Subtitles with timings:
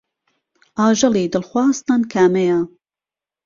[0.79, 2.59] ئاژەڵی دڵخوازتان کامەیە؟